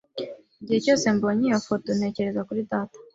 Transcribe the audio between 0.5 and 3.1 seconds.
Igihe cyose mbonye iyi foto, ntekereza kuri data.